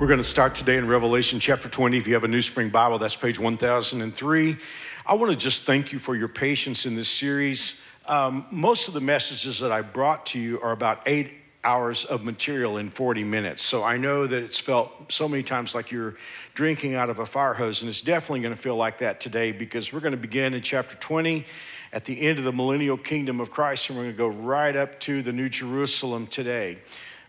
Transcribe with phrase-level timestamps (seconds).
[0.00, 1.98] We're going to start today in Revelation chapter 20.
[1.98, 4.56] If you have a NewSpring Bible, that's page 1003.
[5.04, 7.82] I want to just thank you for your patience in this series.
[8.06, 12.24] Um, most of the messages that I brought to you are about eight hours of
[12.24, 13.60] material in 40 minutes.
[13.60, 16.14] So I know that it's felt so many times like you're
[16.54, 19.52] drinking out of a fire hose, and it's definitely going to feel like that today
[19.52, 21.44] because we're going to begin in chapter 20
[21.92, 24.74] at the end of the millennial kingdom of Christ, and we're going to go right
[24.74, 26.78] up to the New Jerusalem today.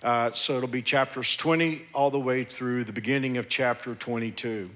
[0.03, 4.67] Uh, so it'll be chapters 20 all the way through the beginning of chapter 22.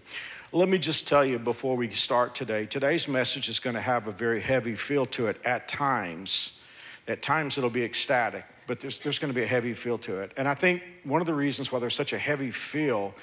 [0.52, 4.08] Let me just tell you before we start today today's message is going to have
[4.08, 6.62] a very heavy feel to it at times.
[7.08, 10.22] At times it'll be ecstatic, but there's, there's going to be a heavy feel to
[10.22, 10.32] it.
[10.38, 13.16] And I think one of the reasons why there's such a heavy feel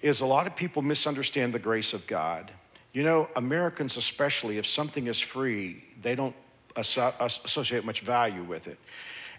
[0.00, 2.50] is a lot of people misunderstand the grace of God.
[2.94, 6.34] You know, Americans, especially, if something is free, they don't
[6.74, 8.78] associate much value with it.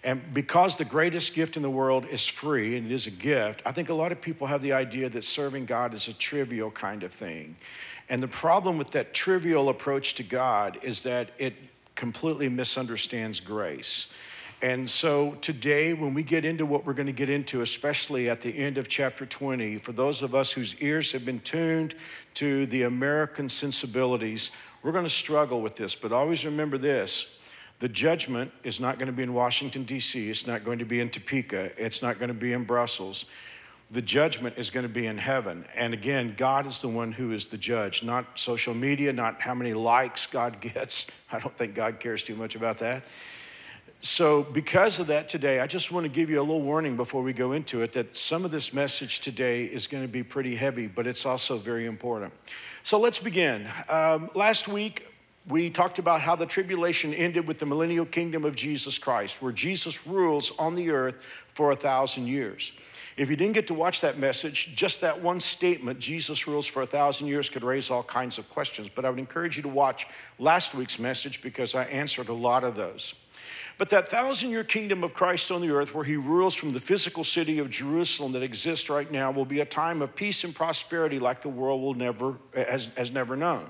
[0.03, 3.61] And because the greatest gift in the world is free and it is a gift,
[3.65, 6.71] I think a lot of people have the idea that serving God is a trivial
[6.71, 7.55] kind of thing.
[8.09, 11.53] And the problem with that trivial approach to God is that it
[11.95, 14.15] completely misunderstands grace.
[14.63, 18.41] And so today, when we get into what we're going to get into, especially at
[18.41, 21.95] the end of chapter 20, for those of us whose ears have been tuned
[22.35, 24.51] to the American sensibilities,
[24.83, 25.95] we're going to struggle with this.
[25.95, 27.39] But always remember this
[27.81, 30.99] the judgment is not going to be in Washington, D.C., it's not going to be
[30.99, 33.25] in Topeka, it's not going to be in Brussels.
[33.89, 35.65] The judgment is going to be in heaven.
[35.75, 39.53] And again, God is the one who is the judge, not social media, not how
[39.53, 41.07] many likes God gets.
[41.31, 43.03] I don't think God cares too much about that.
[44.03, 47.21] So, because of that today, I just want to give you a little warning before
[47.21, 50.55] we go into it that some of this message today is going to be pretty
[50.55, 52.33] heavy, but it's also very important.
[52.81, 53.67] So, let's begin.
[53.89, 55.10] Um, last week,
[55.47, 59.51] we talked about how the tribulation ended with the millennial kingdom of Jesus Christ, where
[59.51, 62.73] Jesus rules on the earth for a thousand years.
[63.17, 66.81] If you didn't get to watch that message, just that one statement, Jesus rules for
[66.81, 68.89] a thousand years, could raise all kinds of questions.
[68.89, 70.07] But I would encourage you to watch
[70.39, 73.15] last week's message because I answered a lot of those.
[73.77, 76.79] But that thousand year kingdom of Christ on the earth, where he rules from the
[76.79, 80.53] physical city of Jerusalem that exists right now, will be a time of peace and
[80.53, 83.65] prosperity like the world will never, has, has never known.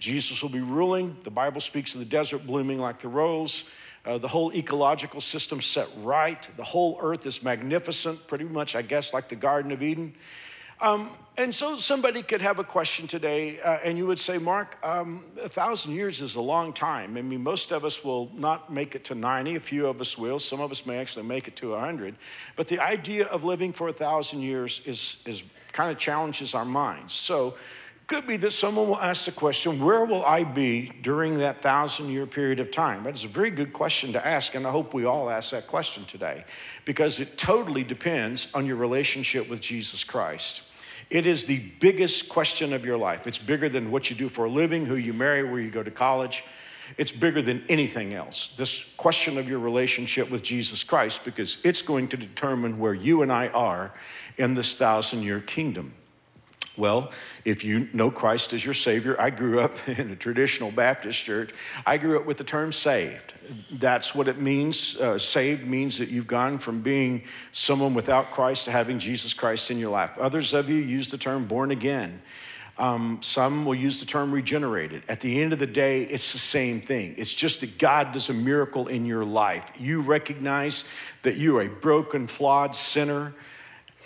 [0.00, 1.16] Jesus will be ruling.
[1.24, 3.70] The Bible speaks of the desert blooming like the rose.
[4.04, 6.48] Uh, the whole ecological system set right.
[6.56, 10.14] The whole earth is magnificent, pretty much, I guess, like the Garden of Eden.
[10.80, 14.78] Um, and so somebody could have a question today, uh, and you would say, Mark,
[14.82, 17.18] um, a thousand years is a long time.
[17.18, 20.16] I mean, most of us will not make it to 90, a few of us
[20.16, 22.14] will, some of us may actually make it to 100.
[22.56, 26.64] But the idea of living for a thousand years is, is kind of challenges our
[26.64, 27.12] minds.
[27.12, 27.54] So
[28.10, 32.08] could be that someone will ask the question, Where will I be during that thousand
[32.08, 33.04] year period of time?
[33.04, 35.68] That is a very good question to ask, and I hope we all ask that
[35.68, 36.44] question today
[36.84, 40.68] because it totally depends on your relationship with Jesus Christ.
[41.08, 43.28] It is the biggest question of your life.
[43.28, 45.84] It's bigger than what you do for a living, who you marry, where you go
[45.84, 46.42] to college.
[46.98, 48.56] It's bigger than anything else.
[48.56, 53.22] This question of your relationship with Jesus Christ, because it's going to determine where you
[53.22, 53.94] and I are
[54.36, 55.94] in this thousand year kingdom.
[56.80, 57.12] Well,
[57.44, 61.50] if you know Christ as your Savior, I grew up in a traditional Baptist church.
[61.84, 63.34] I grew up with the term saved.
[63.70, 64.98] That's what it means.
[64.98, 69.70] Uh, saved means that you've gone from being someone without Christ to having Jesus Christ
[69.70, 70.16] in your life.
[70.18, 72.22] Others of you use the term born again.
[72.78, 75.02] Um, some will use the term regenerated.
[75.06, 77.14] At the end of the day, it's the same thing.
[77.18, 79.70] It's just that God does a miracle in your life.
[79.78, 80.90] You recognize
[81.24, 83.34] that you're a broken, flawed sinner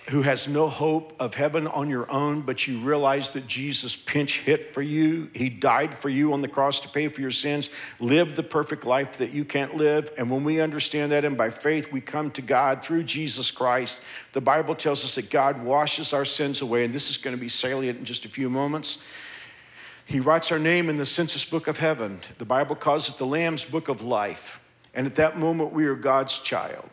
[0.09, 4.41] who has no hope of heaven on your own, but you realize that Jesus pinch
[4.41, 5.31] hit for you.
[5.33, 8.85] He died for you on the cross to pay for your sins, lived the perfect
[8.85, 10.11] life that you can't live.
[10.19, 14.05] And when we understand that and by faith we come to God through Jesus Christ,
[14.33, 16.85] the Bible tells us that God washes our sins away.
[16.85, 19.07] And this is going to be salient in just a few moments.
[20.05, 22.21] He writes our name in the census book of heaven.
[22.37, 24.61] The Bible calls it the Lamb's book of life.
[24.93, 26.91] And at that moment, we are God's child.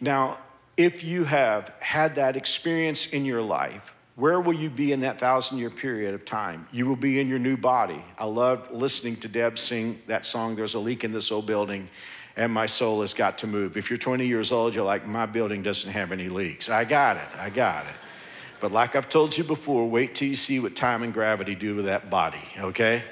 [0.00, 0.38] Now,
[0.84, 5.18] if you have had that experience in your life, where will you be in that
[5.18, 6.66] thousand year period of time?
[6.72, 8.02] You will be in your new body.
[8.18, 11.88] I loved listening to Deb sing that song, There's a Leak in This Old Building,
[12.36, 13.76] and my soul has got to move.
[13.76, 16.68] If you're 20 years old, you're like, My building doesn't have any leaks.
[16.68, 17.28] I got it.
[17.38, 17.94] I got it.
[18.60, 21.76] But like I've told you before, wait till you see what time and gravity do
[21.76, 23.02] to that body, okay?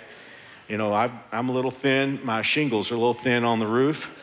[0.68, 2.20] You know, i am a little thin.
[2.22, 4.17] My shingles are a little thin on the roof.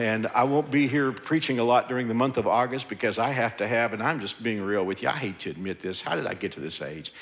[0.00, 3.32] And I won't be here preaching a lot during the month of August because I
[3.32, 6.00] have to have, and I'm just being real with you, I hate to admit this.
[6.00, 7.12] How did I get to this age?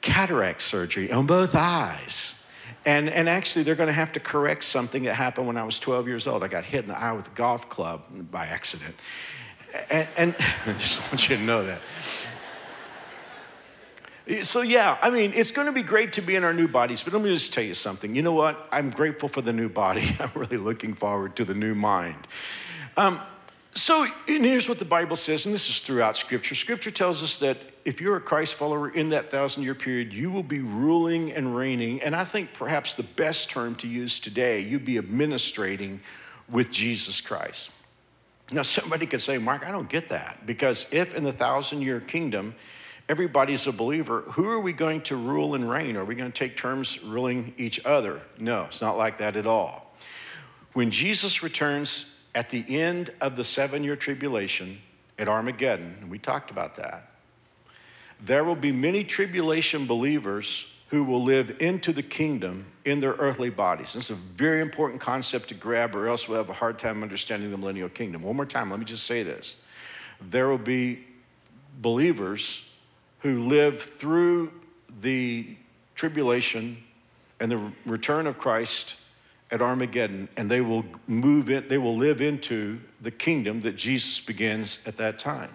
[0.00, 2.50] Cataract surgery on both eyes.
[2.84, 5.78] And, and actually, they're going to have to correct something that happened when I was
[5.78, 6.42] 12 years old.
[6.42, 8.96] I got hit in the eye with a golf club by accident.
[9.88, 10.34] And, and
[10.66, 11.80] I just want you to know that.
[14.42, 17.02] So, yeah, I mean, it's going to be great to be in our new bodies,
[17.02, 18.14] but let me just tell you something.
[18.14, 18.68] You know what?
[18.70, 20.08] I'm grateful for the new body.
[20.20, 22.28] I'm really looking forward to the new mind.
[22.96, 23.20] Um,
[23.72, 26.54] so, and here's what the Bible says, and this is throughout Scripture.
[26.54, 30.30] Scripture tells us that if you're a Christ follower in that thousand year period, you
[30.30, 32.00] will be ruling and reigning.
[32.00, 36.00] And I think perhaps the best term to use today, you'd be administrating
[36.48, 37.72] with Jesus Christ.
[38.52, 40.44] Now, somebody could say, Mark, I don't get that.
[40.46, 42.54] Because if in the thousand year kingdom,
[43.10, 45.96] everybody's a believer, who are we going to rule and reign?
[45.96, 48.22] Are we going to take turns ruling each other?
[48.38, 49.92] No, it's not like that at all.
[50.74, 54.78] When Jesus returns at the end of the seven year tribulation
[55.18, 57.10] at Armageddon, and we talked about that,
[58.22, 63.50] there will be many tribulation believers who will live into the kingdom in their earthly
[63.50, 63.94] bodies.
[63.94, 67.02] This is a very important concept to grab, or else we'll have a hard time
[67.02, 68.22] understanding the millennial kingdom.
[68.22, 69.64] One more time, let me just say this.
[70.20, 71.00] There will be
[71.80, 72.69] believers
[73.20, 74.52] who live through
[75.00, 75.56] the
[75.94, 76.76] tribulation
[77.38, 79.00] and the return of Christ
[79.50, 84.20] at Armageddon, and they will move in, they will live into the kingdom that Jesus
[84.24, 85.50] begins at that time.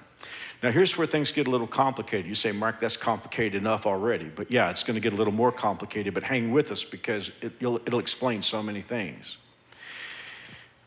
[0.63, 2.25] Now, here's where things get a little complicated.
[2.25, 4.25] You say, Mark, that's complicated enough already.
[4.25, 7.29] But yeah, it's going to get a little more complicated, but hang with us because
[7.41, 9.37] it, it'll explain so many things.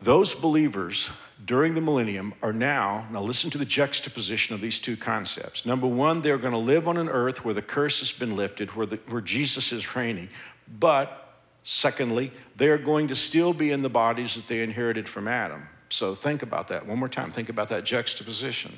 [0.00, 1.10] Those believers
[1.44, 5.66] during the millennium are now, now listen to the juxtaposition of these two concepts.
[5.66, 8.76] Number one, they're going to live on an earth where the curse has been lifted,
[8.76, 10.28] where, the, where Jesus is reigning.
[10.78, 15.68] But secondly, they're going to still be in the bodies that they inherited from Adam.
[15.90, 16.86] So think about that.
[16.86, 18.72] One more time, think about that juxtaposition.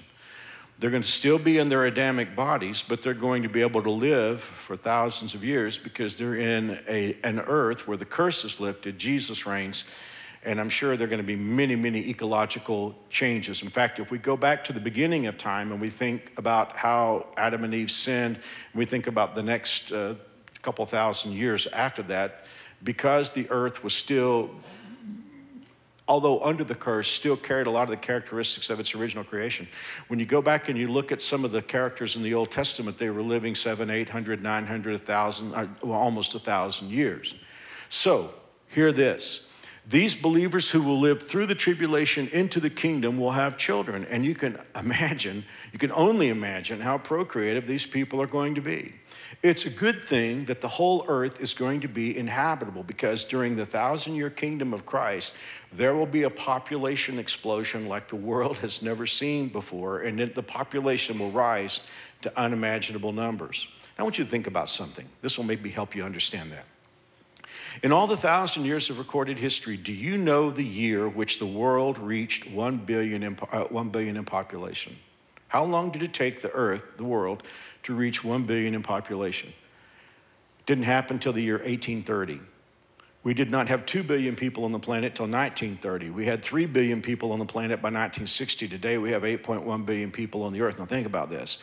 [0.79, 3.83] They're going to still be in their Adamic bodies, but they're going to be able
[3.83, 8.45] to live for thousands of years because they're in a, an earth where the curse
[8.47, 9.85] is lifted, Jesus reigns,
[10.43, 13.63] and I'm sure there are going to be many, many ecological changes.
[13.63, 16.77] In fact, if we go back to the beginning of time and we think about
[16.77, 20.15] how Adam and Eve sinned, and we think about the next uh,
[20.63, 22.47] couple thousand years after that,
[22.83, 24.51] because the earth was still,
[26.09, 29.69] although under the curse, still carried a lot of the characteristics of its original creation.
[30.09, 32.51] When you go back and you look at some of the characters in the Old
[32.51, 36.39] Testament, they were living seven, eight hundred, nine hundred, a thousand, uh, well, almost a
[36.39, 37.35] thousand years.
[37.91, 38.35] So,
[38.69, 39.50] hear this
[39.89, 44.07] these believers who will live through the tribulation into the kingdom will have children.
[44.09, 48.61] And you can imagine, you can only imagine how procreative these people are going to
[48.61, 48.95] be.
[49.43, 53.57] It's a good thing that the whole earth is going to be inhabitable because during
[53.57, 55.37] the thousand year kingdom of Christ,
[55.73, 60.43] there will be a population explosion like the world has never seen before, and the
[60.43, 61.87] population will rise
[62.23, 63.69] to unimaginable numbers.
[63.99, 65.09] I want you to think about something.
[65.23, 66.65] This will maybe help you understand that.
[67.83, 71.47] In all the thousand years of recorded history, do you know the year which the
[71.47, 74.97] world reached 1 billion in, uh, 1 billion in population?
[75.49, 77.43] How long did it take the earth, the world,
[77.85, 79.53] to reach 1 billion in population?
[80.67, 82.41] Didn't happen until the year 1830.
[83.23, 86.11] We did not have 2 billion people on the planet till 1930.
[86.11, 88.69] We had 3 billion people on the planet by 1960.
[88.69, 90.79] Today we have 8.1 billion people on the earth.
[90.79, 91.63] Now think about this.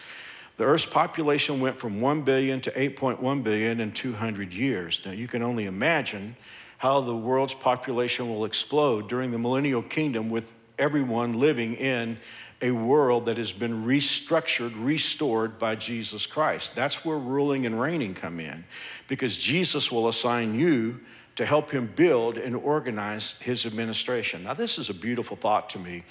[0.57, 5.05] The Earth's population went from 1 billion to 8.1 billion in 200 years.
[5.05, 6.35] Now, you can only imagine
[6.79, 12.17] how the world's population will explode during the millennial kingdom with everyone living in
[12.61, 16.75] a world that has been restructured, restored by Jesus Christ.
[16.75, 18.65] That's where ruling and reigning come in
[19.07, 20.99] because Jesus will assign you
[21.35, 24.43] to help him build and organize his administration.
[24.43, 26.03] Now, this is a beautiful thought to me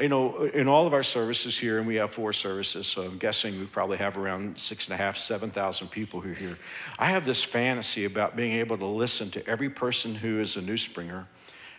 [0.00, 3.18] you know, in all of our services here, and we have four services, so I'm
[3.18, 6.58] guessing we probably have around six and a half, 7,000 people who are here.
[6.98, 10.62] I have this fantasy about being able to listen to every person who is a
[10.62, 11.26] new springer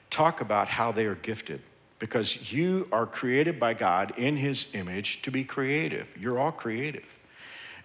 [0.09, 1.61] talk about how they are gifted
[1.99, 6.17] because you are created by God in His image to be creative.
[6.19, 7.15] You're all creative.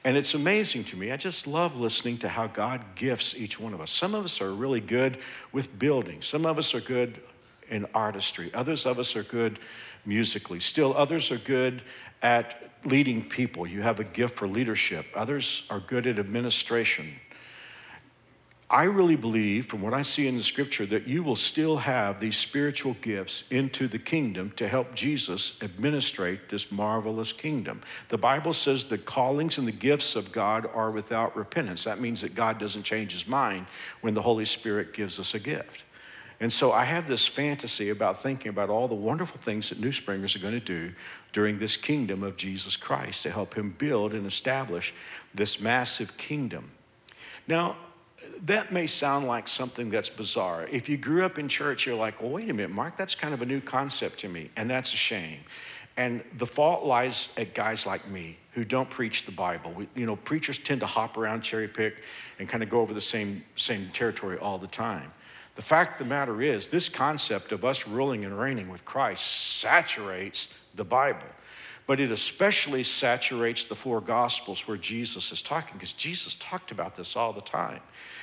[0.05, 1.11] And it's amazing to me.
[1.11, 3.91] I just love listening to how God gifts each one of us.
[3.91, 5.19] Some of us are really good
[5.50, 7.21] with building, some of us are good
[7.69, 9.59] in artistry, others of us are good
[10.07, 10.61] musically.
[10.61, 11.83] Still, others are good
[12.23, 13.67] at leading people.
[13.67, 15.07] You have a gift for leadership.
[15.15, 17.15] Others are good at administration.
[18.71, 22.19] I really believe, from what I see in the scripture, that you will still have
[22.19, 27.83] these spiritual gifts into the kingdom to help Jesus administrate this marvelous kingdom.
[28.09, 31.85] The Bible says the callings and the gifts of God are without repentance.
[31.85, 33.67] That means that God doesn't change his mind
[34.01, 35.85] when the Holy Spirit gives us a gift.
[36.41, 39.93] And so I have this fantasy about thinking about all the wonderful things that New
[39.93, 40.93] Springers are going to do
[41.33, 44.93] during this kingdom of Jesus Christ to help him build and establish
[45.33, 46.71] this massive kingdom.
[47.47, 47.76] Now,
[48.43, 50.67] that may sound like something that's bizarre.
[50.71, 53.35] If you grew up in church, you're like, well, wait a minute, Mark, that's kind
[53.35, 55.41] of a new concept to me, and that's a shame.
[55.97, 59.73] And the fault lies at guys like me who don't preach the Bible.
[59.73, 62.03] We, you know, preachers tend to hop around, cherry pick,
[62.38, 65.12] and kind of go over the same, same territory all the time.
[65.55, 69.25] The fact of the matter is, this concept of us ruling and reigning with Christ
[69.61, 71.27] saturates the Bible
[71.87, 76.97] but it especially saturates the four gospels where Jesus is talking because Jesus talked about
[76.97, 77.81] this all the time.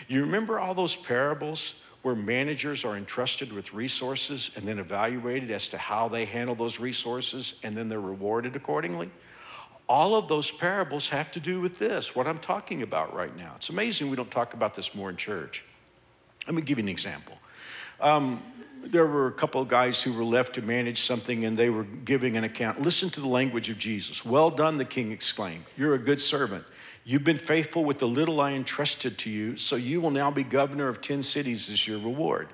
[0.08, 5.70] You remember all those parables where managers are entrusted with resources and then evaluated as
[5.70, 9.12] to how they handle those resources and then they're rewarded accordingly?
[9.88, 13.54] All of those parables have to do with this, what I'm talking about right now.
[13.58, 15.64] It's amazing we don't talk about this more in church.
[16.48, 17.38] Let me give you an example.
[18.00, 18.42] Um,
[18.84, 21.84] there were a couple of guys who were left to manage something and they were
[21.84, 22.82] giving an account.
[22.82, 24.26] Listen to the language of Jesus.
[24.26, 25.66] Well done, the king exclaimed.
[25.78, 26.66] You're a good servant.
[27.04, 30.44] You've been faithful with the little I entrusted to you, so you will now be
[30.44, 32.50] governor of 10 cities as your reward.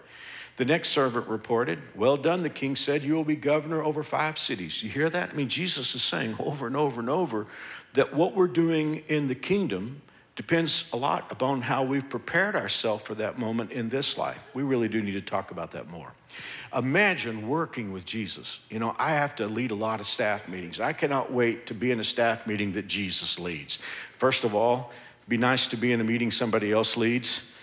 [0.55, 4.39] The next servant reported, Well done, the king said, You will be governor over five
[4.39, 4.81] cities.
[4.83, 5.31] You hear that?
[5.31, 7.45] I mean, Jesus is saying over and over and over
[7.93, 10.01] that what we're doing in the kingdom
[10.37, 14.39] depends a lot upon how we've prepared ourselves for that moment in this life.
[14.53, 16.13] We really do need to talk about that more.
[16.75, 18.59] Imagine working with Jesus.
[18.69, 20.79] You know, I have to lead a lot of staff meetings.
[20.79, 23.77] I cannot wait to be in a staff meeting that Jesus leads.
[24.17, 24.91] First of all,
[25.27, 27.56] be nice to be in a meeting somebody else leads.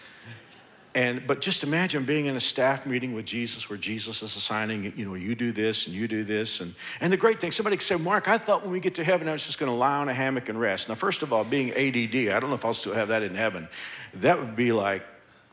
[0.94, 4.92] And but just imagine being in a staff meeting with Jesus where Jesus is assigning,
[4.96, 6.60] you know, you do this and you do this.
[6.60, 9.28] And, and the great thing, somebody said, Mark, I thought when we get to heaven,
[9.28, 10.88] I was just going to lie on a hammock and rest.
[10.88, 13.34] Now, first of all, being ADD, I don't know if I'll still have that in
[13.34, 13.68] heaven.
[14.14, 15.02] That would be like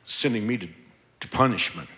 [0.05, 0.67] sending me to,
[1.21, 1.89] to punishment.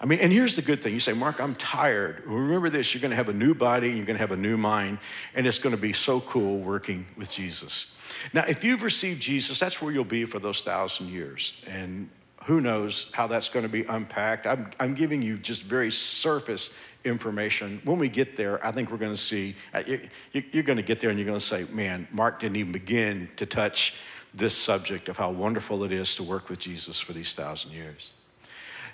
[0.00, 0.94] I mean, and here's the good thing.
[0.94, 2.22] You say, Mark, I'm tired.
[2.24, 4.56] Remember this you're going to have a new body, you're going to have a new
[4.56, 4.98] mind,
[5.34, 7.96] and it's going to be so cool working with Jesus.
[8.32, 11.64] Now, if you've received Jesus, that's where you'll be for those thousand years.
[11.68, 12.10] And
[12.44, 14.46] who knows how that's going to be unpacked.
[14.46, 16.74] I'm, I'm giving you just very surface
[17.04, 17.80] information.
[17.84, 19.82] When we get there, I think we're going to see, uh,
[20.32, 23.28] you're going to get there and you're going to say, man, Mark didn't even begin
[23.36, 23.96] to touch
[24.32, 28.12] this subject of how wonderful it is to work with Jesus for these thousand years.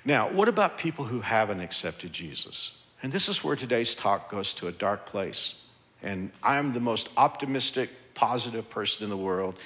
[0.04, 2.82] Now, what about people who haven't accepted Jesus?
[3.02, 5.68] And this is where today's talk goes to a dark place.
[6.02, 9.56] And I'm the most optimistic, positive person in the world.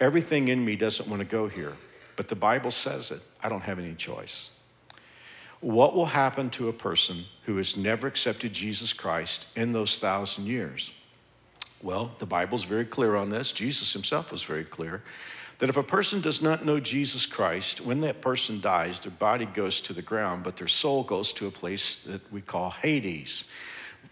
[0.00, 1.74] Everything in me doesn't want to go here,
[2.16, 3.20] but the Bible says it.
[3.42, 4.50] I don't have any choice.
[5.60, 10.46] What will happen to a person who has never accepted Jesus Christ in those thousand
[10.46, 10.92] years?
[11.82, 13.52] Well, the Bible's very clear on this.
[13.52, 15.02] Jesus himself was very clear
[15.58, 19.46] that if a person does not know Jesus Christ, when that person dies, their body
[19.46, 23.50] goes to the ground, but their soul goes to a place that we call Hades.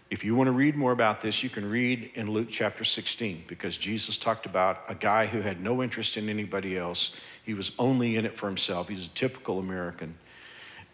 [0.09, 3.45] If you want to read more about this, you can read in Luke chapter 16
[3.47, 7.19] because Jesus talked about a guy who had no interest in anybody else.
[7.43, 8.89] He was only in it for himself.
[8.89, 10.15] He's a typical American.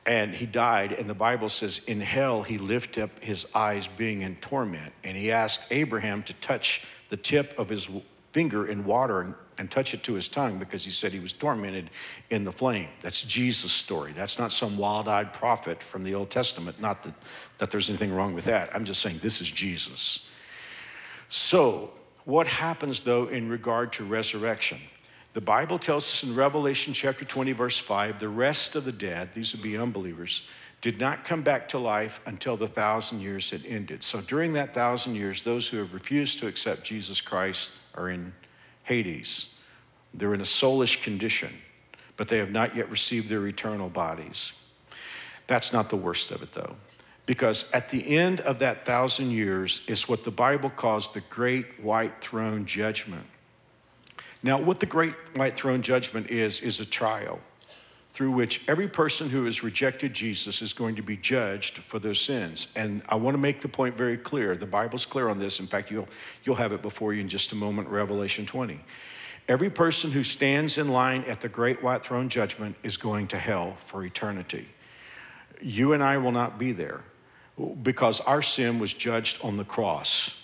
[0.05, 4.21] And he died, and the Bible says, in hell, he lifted up his eyes being
[4.21, 4.93] in torment.
[5.03, 7.89] And he asked Abraham to touch the tip of his
[8.31, 11.89] finger in water and touch it to his tongue because he said he was tormented
[12.29, 12.89] in the flame.
[13.01, 14.11] That's Jesus' story.
[14.13, 16.81] That's not some wild eyed prophet from the Old Testament.
[16.81, 17.13] Not that,
[17.57, 18.73] that there's anything wrong with that.
[18.75, 20.31] I'm just saying this is Jesus.
[21.29, 21.91] So,
[22.25, 24.79] what happens though in regard to resurrection?
[25.33, 29.33] The Bible tells us in Revelation chapter 20, verse 5 the rest of the dead,
[29.33, 30.49] these would be unbelievers,
[30.81, 34.03] did not come back to life until the thousand years had ended.
[34.03, 38.33] So during that thousand years, those who have refused to accept Jesus Christ are in
[38.87, 39.59] Hades.
[40.13, 41.53] They're in a soulish condition,
[42.15, 44.53] but they have not yet received their eternal bodies.
[45.45, 46.75] That's not the worst of it, though,
[47.25, 51.81] because at the end of that thousand years is what the Bible calls the great
[51.81, 53.25] white throne judgment.
[54.41, 57.39] Now, what the great white throne judgment is, is a trial
[58.17, 62.15] through which every person who has rejected Jesus is going to be judged for their
[62.15, 62.65] sins.
[62.75, 64.55] And I want to make the point very clear.
[64.55, 65.59] The Bible's clear on this.
[65.59, 66.07] In fact, you'll,
[66.43, 68.79] you'll have it before you in just a moment, Revelation 20.
[69.47, 73.37] Every person who stands in line at the great white throne judgment is going to
[73.37, 74.65] hell for eternity.
[75.61, 77.03] You and I will not be there
[77.83, 80.43] because our sin was judged on the cross.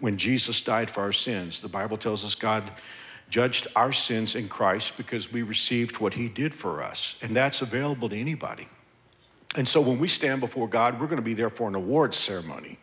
[0.00, 2.70] When Jesus died for our sins, the Bible tells us God
[3.28, 7.18] judged our sins in Christ because we received what he did for us.
[7.22, 8.66] And that's available to anybody.
[9.56, 12.16] And so when we stand before God, we're going to be there for an awards
[12.16, 12.78] ceremony.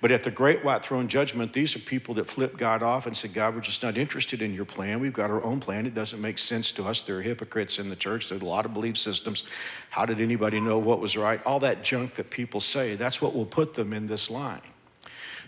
[0.00, 3.16] But at the great white throne judgment, these are people that flip God off and
[3.16, 5.00] say, God, we're just not interested in your plan.
[5.00, 5.86] We've got our own plan.
[5.86, 7.00] It doesn't make sense to us.
[7.00, 8.28] There are hypocrites in the church.
[8.28, 9.44] There's a lot of belief systems.
[9.90, 11.44] How did anybody know what was right?
[11.44, 14.60] All that junk that people say, that's what will put them in this line.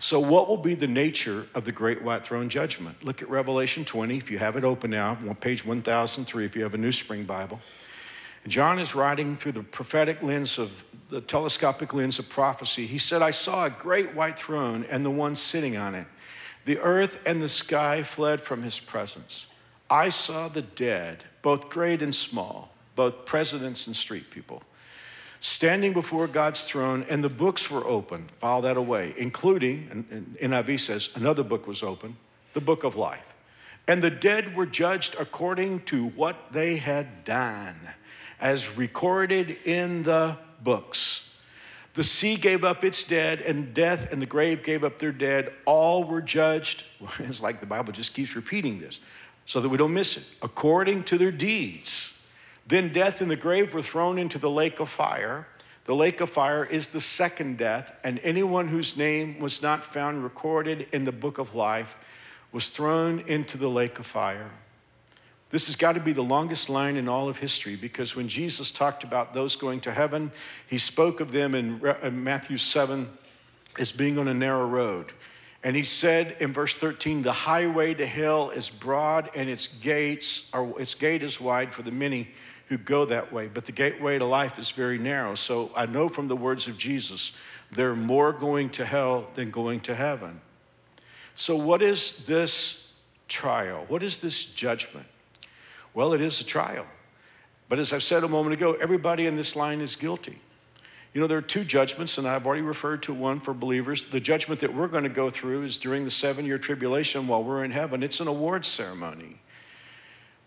[0.03, 3.05] So, what will be the nature of the great white throne judgment?
[3.05, 6.73] Look at Revelation 20, if you have it open now, page 1003, if you have
[6.73, 7.61] a NewSpring Bible.
[8.49, 12.87] John is writing through the prophetic lens of the telescopic lens of prophecy.
[12.87, 16.07] He said, I saw a great white throne and the one sitting on it.
[16.65, 19.49] The earth and the sky fled from his presence.
[19.91, 24.63] I saw the dead, both great and small, both presidents and street people,
[25.41, 28.27] standing before God's throne, and the books were open.
[28.39, 32.17] File that away, including, and, NIV says, another book was open,
[32.53, 33.35] the book of life.
[33.89, 37.91] And the dead were judged according to what they had done
[38.39, 41.43] as recorded in the books.
[41.95, 45.53] The sea gave up its dead, and death and the grave gave up their dead.
[45.65, 46.85] All were judged.
[47.19, 49.01] It's like the Bible just keeps repeating this
[49.45, 50.37] so that we don't miss it.
[50.43, 52.10] According to their deeds.
[52.71, 55.49] Then death and the grave were thrown into the lake of fire.
[55.87, 60.23] The lake of fire is the second death, and anyone whose name was not found
[60.23, 61.97] recorded in the book of life
[62.53, 64.53] was thrown into the lake of fire.
[65.51, 68.71] This has got to be the longest line in all of history because when Jesus
[68.71, 70.31] talked about those going to heaven,
[70.69, 71.81] he spoke of them in,
[72.23, 73.11] Matthew 7
[73.81, 75.07] as being on a narrow road.
[75.65, 80.49] And he said in verse 13, the highway to hell is broad and its gates
[80.53, 82.29] are its gate is wide for the many
[82.71, 85.35] who go that way, but the gateway to life is very narrow.
[85.35, 87.37] So I know from the words of Jesus,
[87.71, 90.41] there are more going to hell than going to heaven.
[91.35, 92.93] So what is this
[93.27, 93.85] trial?
[93.89, 95.07] What is this judgment?
[95.95, 96.87] Well, it is a trial.
[97.69, 100.39] But as I've said a moment ago, everybody in this line is guilty.
[101.13, 104.05] You know, there are two judgments, and I've already referred to one for believers.
[104.05, 107.43] The judgment that we're going to go through is during the seven year tribulation while
[107.43, 108.05] we're in heaven.
[108.05, 109.39] It's an awards ceremony.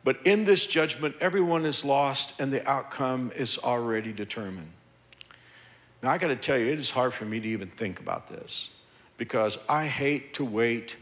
[0.04, 4.72] But in this judgment, everyone is lost, and the outcome is already determined.
[6.02, 8.28] Now, I got to tell you, it is hard for me to even think about
[8.28, 8.76] this
[9.18, 10.98] because I hate to wait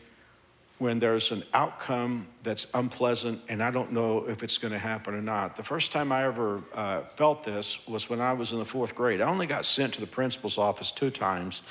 [0.78, 5.14] when there's an outcome that's unpleasant and I don't know if it's going to happen
[5.14, 5.56] or not.
[5.56, 8.96] The first time I ever uh, felt this was when I was in the fourth
[8.96, 9.22] grade.
[9.22, 11.62] I only got sent to the principal's office two times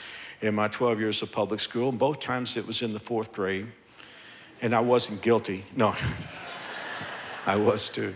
[0.40, 3.32] in my 12 years of public school, and both times it was in the fourth
[3.32, 3.66] grade,
[4.62, 5.64] and I wasn't guilty.
[5.74, 5.94] No,
[7.46, 8.14] I was too.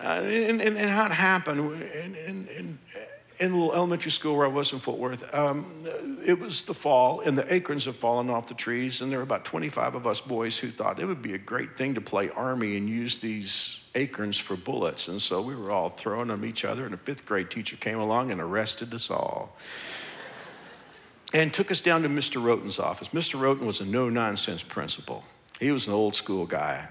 [0.00, 2.78] Uh, and, and, and, how it happened, and,
[3.38, 5.66] in a little elementary school where I was in Fort Worth, um,
[6.24, 9.24] it was the fall, and the acorns had fallen off the trees, and there were
[9.24, 12.30] about 25 of us boys who thought it would be a great thing to play
[12.30, 15.08] army and use these acorns for bullets.
[15.08, 17.98] And so we were all throwing them each other, and a fifth grade teacher came
[17.98, 19.56] along and arrested us all.
[21.34, 22.40] and took us down to Mr.
[22.40, 23.08] Roten's office.
[23.08, 23.38] Mr.
[23.38, 25.24] Roten was a no nonsense principal.
[25.60, 26.88] He was an old school guy.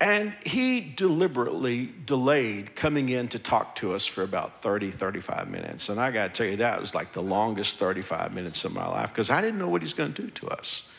[0.00, 5.88] And he deliberately delayed coming in to talk to us for about 30, 35 minutes.
[5.88, 8.86] And I got to tell you, that was like the longest 35 minutes of my
[8.86, 10.94] life because I didn't know what he's going to do to us.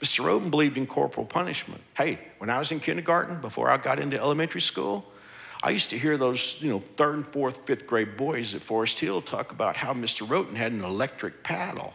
[0.00, 0.22] Mr.
[0.22, 1.80] Roten believed in corporal punishment.
[1.96, 5.06] Hey, when I was in kindergarten, before I got into elementary school,
[5.62, 9.00] I used to hear those, you know, third and fourth, fifth grade boys at Forest
[9.00, 10.26] Hill talk about how Mr.
[10.26, 11.94] Roten had an electric paddle.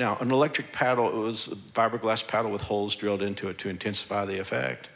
[0.00, 3.68] Now, an electric paddle it was a fiberglass paddle with holes drilled into it to
[3.68, 4.88] intensify the effect.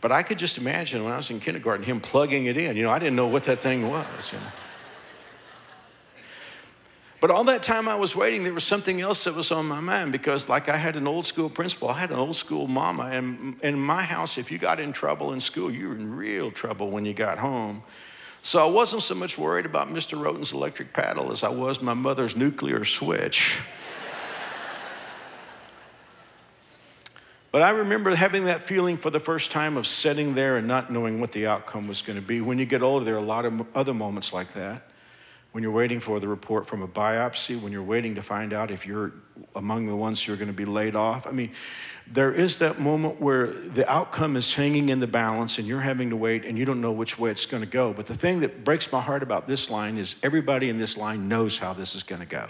[0.00, 2.76] But I could just imagine when I was in kindergarten him plugging it in.
[2.76, 4.32] You know, I didn't know what that thing was.
[4.32, 4.44] You know.
[7.20, 9.80] But all that time I was waiting, there was something else that was on my
[9.80, 13.08] mind because, like, I had an old school principal, I had an old school mama,
[13.10, 16.52] and in my house, if you got in trouble in school, you were in real
[16.52, 17.82] trouble when you got home.
[18.42, 20.16] So I wasn't so much worried about Mr.
[20.20, 23.60] Roten's electric paddle as I was my mother's nuclear switch.
[27.54, 30.90] But I remember having that feeling for the first time of sitting there and not
[30.90, 32.40] knowing what the outcome was going to be.
[32.40, 34.82] When you get older, there are a lot of other moments like that.
[35.52, 38.72] When you're waiting for the report from a biopsy, when you're waiting to find out
[38.72, 39.12] if you're
[39.54, 41.28] among the ones who are going to be laid off.
[41.28, 41.52] I mean,
[42.08, 46.10] there is that moment where the outcome is hanging in the balance and you're having
[46.10, 47.92] to wait and you don't know which way it's going to go.
[47.92, 51.28] But the thing that breaks my heart about this line is everybody in this line
[51.28, 52.48] knows how this is going to go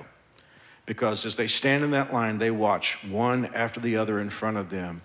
[0.86, 4.56] because as they stand in that line, they watch one after the other in front
[4.56, 5.02] of them.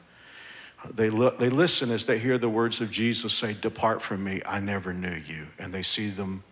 [0.90, 4.42] They, look, they listen as they hear the words of Jesus say, Depart from me,
[4.46, 5.48] I never knew you.
[5.58, 6.44] And they see them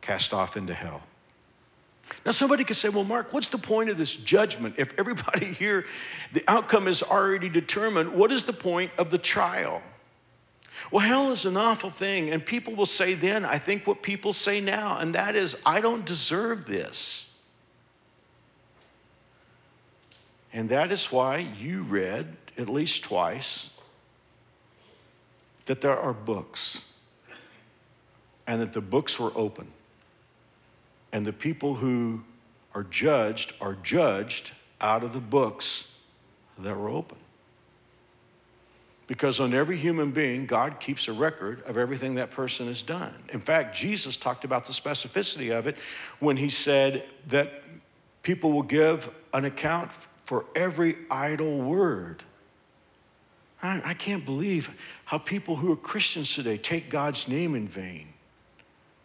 [0.00, 1.02] cast off into hell.
[2.24, 4.74] Now, somebody could say, well, Mark, what's the point of this judgment?
[4.78, 5.86] If everybody here,
[6.32, 9.82] the outcome is already determined, what is the point of the trial?
[10.90, 12.30] Well, hell is an awful thing.
[12.30, 15.80] And people will say then, I think what people say now, and that is, I
[15.80, 17.29] don't deserve this.
[20.52, 23.70] And that is why you read at least twice
[25.66, 26.92] that there are books
[28.46, 29.68] and that the books were open.
[31.12, 32.24] And the people who
[32.74, 35.96] are judged are judged out of the books
[36.58, 37.18] that were open.
[39.06, 43.14] Because on every human being, God keeps a record of everything that person has done.
[43.32, 45.76] In fact, Jesus talked about the specificity of it
[46.20, 47.62] when he said that
[48.22, 49.90] people will give an account
[50.30, 52.22] for every idle word.
[53.60, 54.70] I, I can't believe
[55.06, 58.06] how people who are Christians today take God's name in vain.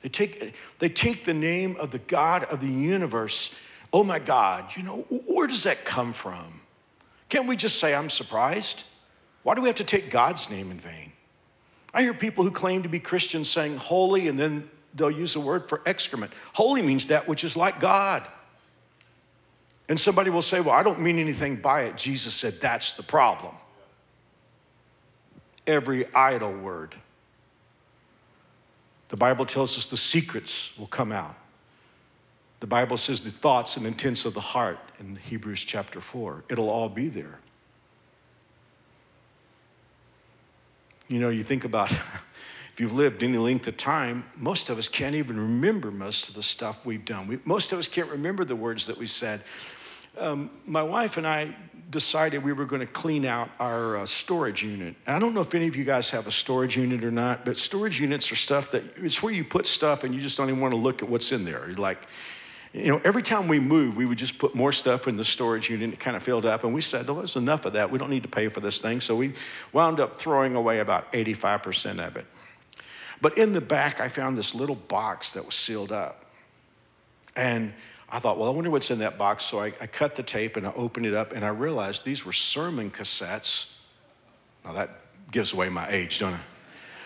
[0.03, 3.59] They take, they take the name of the God of the universe.
[3.91, 6.61] Oh my God, you know, where does that come from?
[7.29, 8.85] Can't we just say, I'm surprised?
[9.41, 11.11] Why do we have to take God's name in vain?
[11.91, 15.39] I hear people who claim to be Christians saying holy, and then they'll use a
[15.39, 16.33] word for excrement.
[16.53, 18.21] Holy means that which is like God.
[19.87, 21.97] And somebody will say, Well, I don't mean anything by it.
[21.97, 23.53] Jesus said that's the problem.
[25.67, 26.95] Every idle word.
[29.09, 31.35] The Bible tells us the secrets will come out.
[32.59, 36.45] The Bible says the thoughts and intents of the heart in Hebrews chapter 4.
[36.49, 37.39] It'll all be there.
[41.07, 41.91] You know, you think about
[42.75, 46.35] if you've lived any length of time, most of us can't even remember most of
[46.35, 47.25] the stuff we've done.
[47.25, 49.39] We, most of us can't remember the words that we said.
[50.17, 51.55] Um, my wife and I
[51.89, 54.95] decided we were going to clean out our uh, storage unit.
[55.07, 57.57] I don't know if any of you guys have a storage unit or not, but
[57.57, 60.59] storage units are stuff that it's where you put stuff and you just don't even
[60.59, 61.63] want to look at what's in there.
[61.67, 61.99] You're like,
[62.73, 65.69] you know, every time we moved, we would just put more stuff in the storage
[65.69, 65.93] unit.
[65.93, 67.89] It kind of filled up, and we said, "Oh, there's enough of that.
[67.89, 69.31] We don't need to pay for this thing." So we
[69.71, 72.25] wound up throwing away about 85% of it.
[73.21, 76.25] But in the back, I found this little box that was sealed up,
[77.35, 77.73] and
[78.09, 79.43] I thought, well, I wonder what's in that box.
[79.43, 82.25] So I, I cut the tape and I opened it up and I realized these
[82.25, 83.77] were sermon cassettes.
[84.63, 84.89] Now that
[85.31, 86.39] gives away my age, don't it?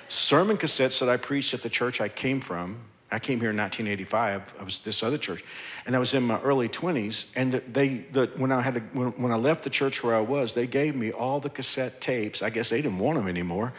[0.08, 2.80] Sermon cassettes that I preached at the church I came from.
[3.12, 4.56] I came here in 1985.
[4.60, 5.44] I was this other church,
[5.88, 7.34] and I was in my early 20s.
[7.36, 10.22] And they, the, when I had, to, when, when I left the church where I
[10.22, 12.44] was, they gave me all the cassette tapes.
[12.44, 13.74] I guess they didn't want them anymore,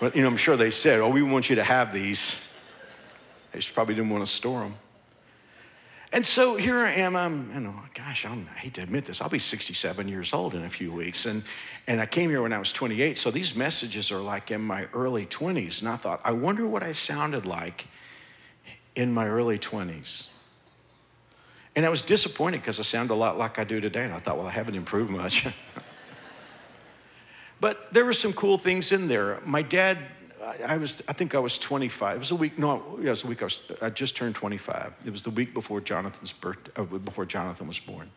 [0.00, 2.46] but you know, I'm sure they said, "Oh, we want you to have these."
[3.52, 4.74] They just probably didn't want to store them.
[6.12, 7.14] And so here I am.
[7.14, 9.22] I'm, you know, gosh, I'm, i hate to admit this.
[9.22, 11.24] I'll be 67 years old in a few weeks.
[11.24, 11.44] And,
[11.86, 13.16] and I came here when I was 28.
[13.16, 15.80] So these messages are like in my early 20s.
[15.80, 17.86] And I thought, I wonder what I sounded like
[18.96, 20.32] in my early 20s.
[21.76, 24.04] And I was disappointed because I sound a lot like I do today.
[24.04, 25.46] And I thought, well, I haven't improved much.
[27.60, 29.40] but there were some cool things in there.
[29.44, 29.98] My dad
[30.66, 32.16] I was, I think I was 25.
[32.16, 34.94] It was a week, no, it was a week I was, I just turned 25.
[35.06, 38.10] It was the week before Jonathan's birth, uh, before Jonathan was born.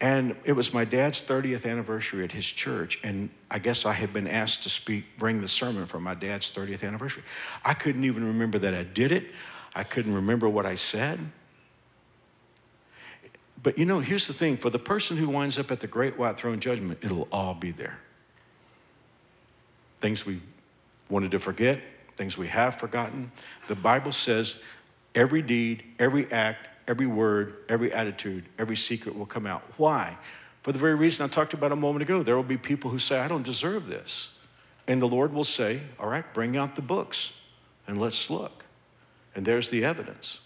[0.00, 3.00] And it was my dad's 30th anniversary at his church.
[3.02, 6.50] And I guess I had been asked to speak, bring the sermon for my dad's
[6.50, 7.24] 30th anniversary.
[7.64, 9.32] I couldn't even remember that I did it.
[9.74, 11.18] I couldn't remember what I said.
[13.62, 16.16] But you know, here's the thing for the person who winds up at the great
[16.18, 17.98] white throne judgment, it'll all be there.
[20.00, 20.38] Things we
[21.10, 21.80] wanted to forget,
[22.16, 23.32] things we have forgotten.
[23.66, 24.60] The Bible says
[25.14, 29.62] every deed, every act, every word, every attitude, every secret will come out.
[29.76, 30.16] Why?
[30.62, 32.22] For the very reason I talked about a moment ago.
[32.22, 34.38] There will be people who say, I don't deserve this.
[34.86, 37.44] And the Lord will say, All right, bring out the books
[37.86, 38.66] and let's look.
[39.34, 40.40] And there's the evidence.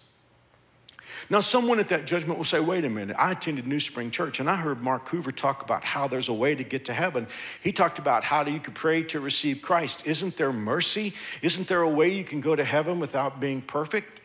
[1.30, 4.50] Now, someone at that judgment will say, wait a minute, I attended NewSpring Church and
[4.50, 7.26] I heard Mark Hoover talk about how there's a way to get to heaven.
[7.62, 10.06] He talked about how you could pray to receive Christ.
[10.06, 11.14] Isn't there mercy?
[11.40, 14.20] Isn't there a way you can go to heaven without being perfect?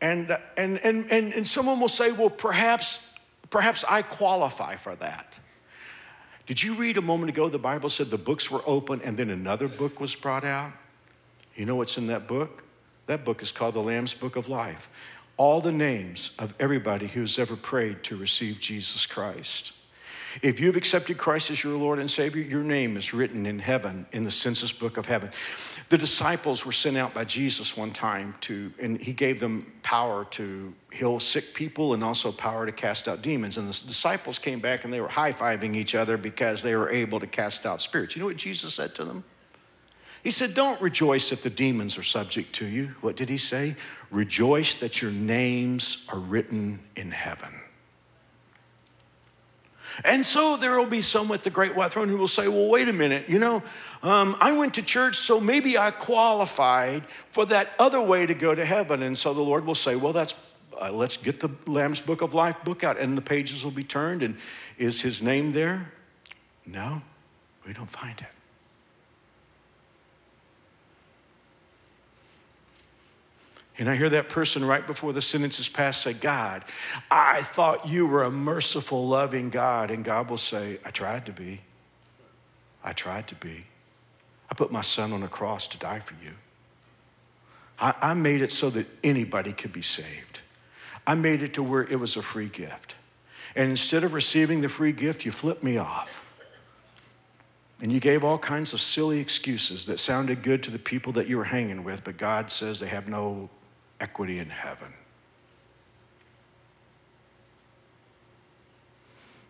[0.00, 3.14] And, and, and, and, and someone will say, well, perhaps,
[3.50, 5.38] perhaps I qualify for that.
[6.46, 9.30] Did you read a moment ago the Bible said the books were open and then
[9.30, 10.72] another book was brought out?
[11.54, 12.64] You know what's in that book?
[13.06, 14.88] That book is called the Lamb's Book of Life
[15.36, 19.72] all the names of everybody who's ever prayed to receive Jesus Christ.
[20.40, 24.06] If you've accepted Christ as your Lord and Savior, your name is written in heaven,
[24.12, 25.30] in the census book of heaven.
[25.90, 30.24] The disciples were sent out by Jesus one time to, and he gave them power
[30.30, 33.58] to heal sick people and also power to cast out demons.
[33.58, 36.90] And the disciples came back and they were high fiving each other because they were
[36.90, 38.16] able to cast out spirits.
[38.16, 39.24] You know what Jesus said to them?
[40.22, 42.94] He said, Don't rejoice that the demons are subject to you.
[43.00, 43.76] What did he say?
[44.10, 47.54] Rejoice that your names are written in heaven.
[50.04, 52.68] And so there will be some at the great white throne who will say, Well,
[52.68, 53.62] wait a minute, you know,
[54.02, 58.54] um, I went to church, so maybe I qualified for that other way to go
[58.54, 59.02] to heaven.
[59.02, 60.34] And so the Lord will say, Well, that's
[60.80, 63.84] uh, let's get the Lamb's Book of Life book out, and the pages will be
[63.84, 64.22] turned.
[64.22, 64.36] And
[64.78, 65.92] is his name there?
[66.64, 67.02] No,
[67.66, 68.41] we don't find it.
[73.78, 76.64] And I hear that person right before the sentence is passed say, God,
[77.10, 79.90] I thought you were a merciful, loving God.
[79.90, 81.62] And God will say, I tried to be.
[82.84, 83.64] I tried to be.
[84.50, 86.32] I put my son on a cross to die for you.
[87.80, 90.40] I, I made it so that anybody could be saved.
[91.06, 92.96] I made it to where it was a free gift.
[93.56, 96.18] And instead of receiving the free gift, you flipped me off.
[97.80, 101.26] And you gave all kinds of silly excuses that sounded good to the people that
[101.26, 103.50] you were hanging with, but God says they have no
[104.02, 104.92] equity in heaven.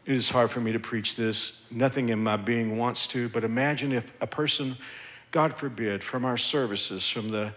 [0.04, 1.66] It is hard for me to preach this.
[1.70, 4.76] Nothing in my being wants to, but imagine if a person,
[5.30, 7.54] God forbid, from our services, from the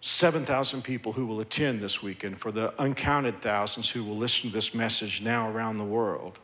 [0.00, 4.54] 7,000 people who will attend this weekend, for the uncounted thousands who will listen to
[4.54, 6.38] this message now around the world,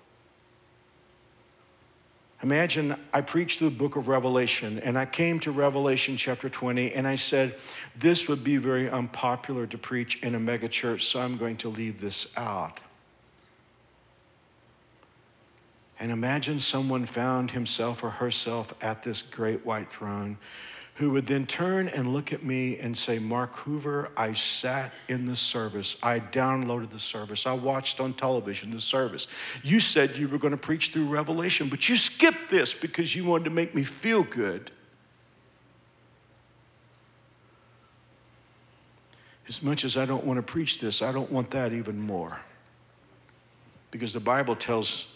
[2.42, 7.06] Imagine I preached the book of Revelation and I came to Revelation chapter 20 and
[7.06, 7.54] I said,
[7.96, 12.00] This would be very unpopular to preach in a megachurch, so I'm going to leave
[12.00, 12.80] this out.
[16.00, 20.36] And imagine someone found himself or herself at this great white throne
[21.02, 25.26] who would then turn and look at me and say, Mark Hoover, I sat in
[25.26, 25.96] the service.
[26.00, 27.44] I downloaded the service.
[27.44, 29.26] I watched on television the service.
[29.64, 33.24] You said you were going to preach through Revelation, but you skipped this because you
[33.24, 34.70] wanted to make me feel good.
[39.48, 42.38] As much as I don't want to preach this, I don't want that even more.
[43.90, 45.12] Because the Bible tells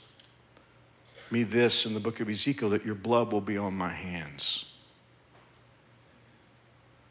[1.30, 4.72] me this in the book of Ezekiel that your blood will be on my hands.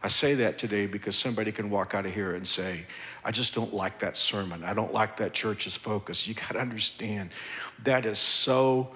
[0.05, 2.85] I say that today because somebody can walk out of here and say,
[3.23, 4.63] I just don't like that sermon.
[4.63, 6.27] I don't like that church's focus.
[6.27, 7.31] You got to understand
[7.85, 8.89] that is so,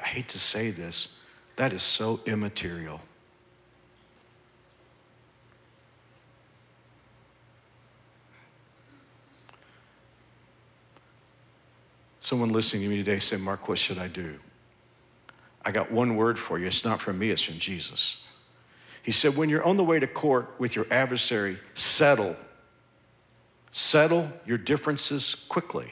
[0.00, 1.18] I hate to say this,
[1.56, 3.00] that is so immaterial.
[12.20, 14.38] Someone listening to me today said, Mark, what should I do?
[15.64, 16.66] I got one word for you.
[16.66, 18.26] It's not from me, it's from Jesus.
[19.02, 22.36] He said, When you're on the way to court with your adversary, settle.
[23.70, 25.90] Settle your differences quickly.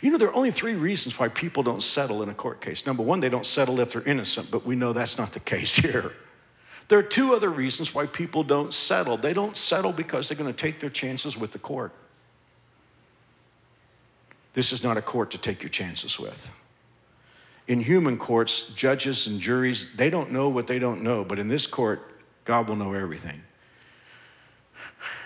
[0.00, 2.86] You know, there are only three reasons why people don't settle in a court case.
[2.86, 5.76] Number one, they don't settle if they're innocent, but we know that's not the case
[5.76, 6.12] here.
[6.88, 9.16] There are two other reasons why people don't settle.
[9.16, 11.92] They don't settle because they're going to take their chances with the court.
[14.52, 16.50] This is not a court to take your chances with
[17.68, 21.48] in human courts, judges and juries, they don't know what they don't know, but in
[21.48, 22.00] this court,
[22.44, 23.42] God will know everything.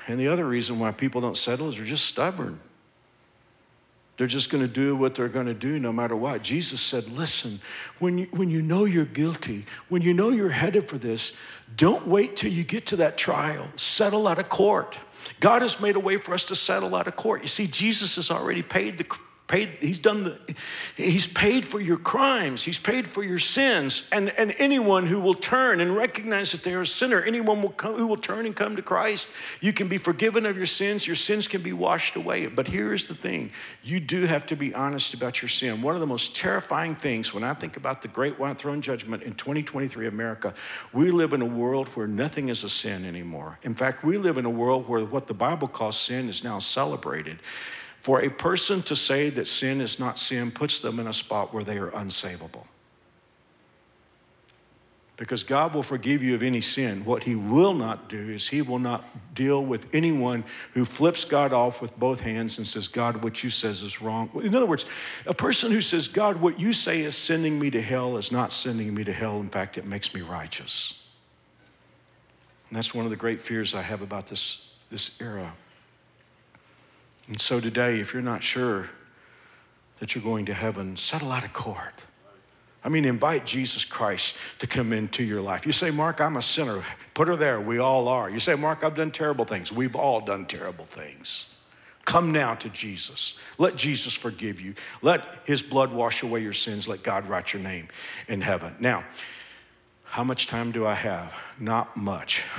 [0.07, 2.61] And the other reason why people don't settle is they're just stubborn.
[4.17, 6.43] They're just going to do what they're going to do no matter what.
[6.43, 7.61] Jesus said, Listen,
[7.99, 11.39] when you, when you know you're guilty, when you know you're headed for this,
[11.77, 13.69] don't wait till you get to that trial.
[13.77, 14.99] Settle out of court.
[15.41, 17.43] God has made a way for us to settle out of court.
[17.43, 19.05] You see, Jesus has already paid the
[19.49, 20.39] paid he's done the
[20.97, 25.35] he's paid for your crimes he's paid for your sins and and anyone who will
[25.35, 28.75] turn and recognize that they're a sinner anyone will come, who will turn and come
[28.75, 29.31] to christ
[29.61, 32.47] you can be forgiven of your sins your sins can be washed away.
[32.47, 33.51] But here's the thing
[33.85, 35.83] you do have to be honest about your sin.
[35.83, 39.23] One of the most terrifying things when i think about the great white throne judgment
[39.23, 40.55] in 2023 america
[40.93, 43.59] we live in a world where nothing is a sin anymore.
[43.63, 46.59] In fact we live in a world where what the bible calls sin is now
[46.59, 47.39] celebrated
[48.07, 51.53] for a person to say that sin is not sin puts them in a spot
[51.53, 52.65] where they are unsavable.
[55.17, 57.05] Because God will forgive you of any sin.
[57.05, 61.53] What He will not do is He will not deal with anyone who flips God
[61.53, 64.31] off with both hands and says, God, what you says is wrong.
[64.41, 64.87] In other words,
[65.27, 68.53] a person who says, God, what you say is sending me to hell is not
[68.53, 69.41] sending me to hell.
[69.41, 71.13] In fact, it makes me righteous.
[72.71, 75.55] And that's one of the great fears I have about this, this era.
[77.29, 78.91] And so today, if you're not sure
[79.99, 82.05] that you're going to heaven, settle out of court.
[82.85, 85.67] I mean, invite Jesus Christ to come into your life.
[85.67, 86.83] You say, Mark, I'm a sinner.
[87.15, 87.61] Put her there.
[87.61, 88.31] We all are.
[88.31, 89.73] You say, Mark, I've done terrible things.
[89.73, 91.59] We've all done terrible things.
[92.05, 93.37] Come now to Jesus.
[93.59, 94.75] Let Jesus forgive you.
[95.03, 96.87] Let his blood wash away your sins.
[96.87, 97.89] Let God write your name
[98.29, 98.77] in heaven.
[98.79, 99.05] Now,
[100.05, 101.35] how much time do I have?
[101.59, 102.45] Not much.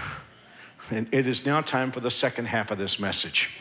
[0.90, 3.60] And it is now time for the second half of this message.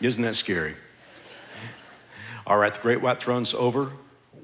[0.00, 0.74] Isn't that scary?
[2.46, 3.92] All right, the great white throne's over.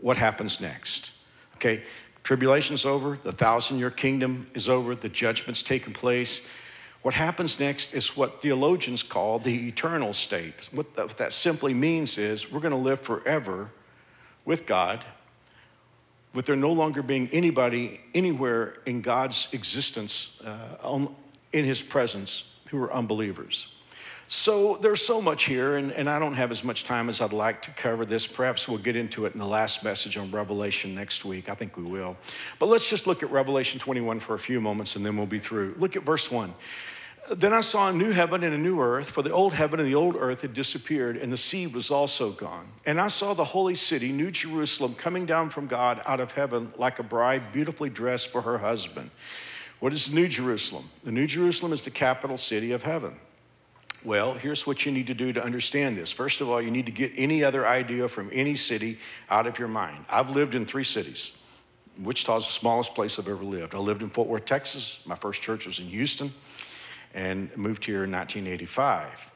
[0.01, 1.17] What happens next?
[1.57, 1.83] Okay,
[2.23, 6.49] tribulation's over, the thousand year kingdom is over, the judgment's taken place.
[7.03, 10.69] What happens next is what theologians call the eternal state.
[10.73, 13.71] What that simply means is we're going to live forever
[14.45, 15.05] with God,
[16.35, 21.07] with there no longer being anybody anywhere in God's existence, uh,
[21.53, 23.76] in His presence, who are unbelievers.
[24.29, 27.33] So there's so much here, and, and I don't have as much time as I'd
[27.33, 28.27] like to cover this.
[28.27, 31.49] Perhaps we'll get into it in the last message on Revelation next week.
[31.49, 32.17] I think we will.
[32.59, 35.39] But let's just look at Revelation 21 for a few moments, and then we'll be
[35.39, 35.77] through.
[35.79, 36.53] Look at verse 1.
[37.37, 39.89] Then I saw a new heaven and a new earth, for the old heaven and
[39.89, 42.67] the old earth had disappeared, and the sea was also gone.
[42.85, 46.73] And I saw the holy city, New Jerusalem, coming down from God out of heaven
[46.77, 49.11] like a bride beautifully dressed for her husband.
[49.79, 50.85] What is New Jerusalem?
[51.05, 53.17] The New Jerusalem is the capital city of heaven.
[54.07, 56.13] Well, here's what you need to do to understand this.
[56.13, 59.59] First of all, you need to get any other idea from any city out of
[59.59, 60.05] your mind.
[60.09, 61.43] I've lived in three cities.
[62.01, 63.75] Wichita's the smallest place I've ever lived.
[63.75, 65.05] I lived in Fort Worth, Texas.
[65.07, 66.31] My first church was in Houston
[67.15, 69.33] and moved here in 1985.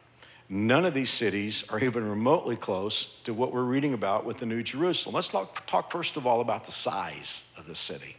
[0.48, 4.46] None of these cities are even remotely close to what we're reading about with the
[4.46, 5.16] New Jerusalem.
[5.16, 8.14] Let's talk, talk first of all about the size of the city.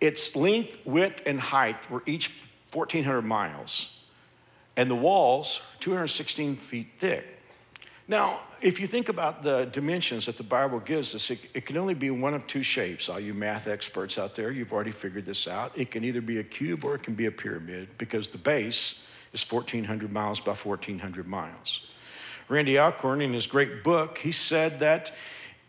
[0.00, 2.28] Its length, width, and height were each
[2.72, 3.93] 1,400 miles,
[4.76, 7.34] and the walls 216 feet thick.
[8.06, 11.76] Now, if you think about the dimensions that the Bible gives us, it, it, can
[11.76, 13.08] only be one of two shapes.
[13.08, 15.72] All you math experts out there, you've already figured this out.
[15.76, 19.08] It can either be a cube or it can be a pyramid because the base
[19.32, 21.90] is 1,400 miles by 1,400 miles.
[22.48, 25.10] Randy Alcorn, in his great book, he said that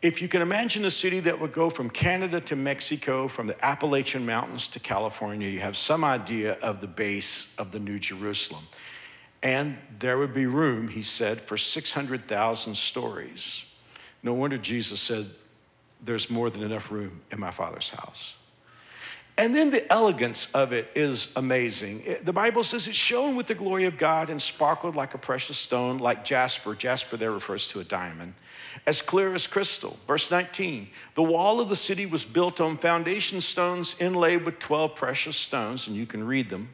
[0.02, 3.65] if you can imagine a city that would go from Canada to Mexico, from the
[3.65, 8.63] Appalachian Mountains to California, you have some idea of the base of the New Jerusalem.
[9.46, 13.72] And there would be room, he said, for 600,000 stories.
[14.24, 15.28] No wonder Jesus said,
[16.04, 18.40] There's more than enough room in my Father's house.
[19.38, 22.18] And then the elegance of it is amazing.
[22.24, 25.60] the Bible says it shone with the glory of God and sparkled like a precious
[25.60, 26.74] stone, like jasper.
[26.74, 28.34] Jasper there refers to a diamond,
[28.88, 30.00] as clear as crystal.
[30.08, 34.96] Verse 19 The wall of the city was built on foundation stones inlaid with 12
[34.96, 36.70] precious stones, and you can read them.